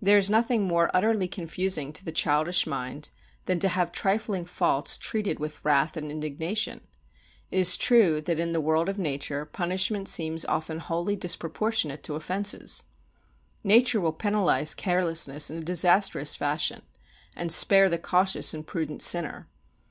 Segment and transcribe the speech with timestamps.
[0.00, 3.10] There is nothing more utterly confusing to the childish mind
[3.44, 6.80] than to have trifling faults treated with wrath and indignation.
[7.50, 12.14] It is true that, in the world of nature, punishment seems often wholly disproportionate to
[12.14, 12.84] offences.
[13.62, 16.80] Nature will penalise carelessness in a disastrous fashion,
[17.36, 19.48] and spare the cautious and prudent sinner.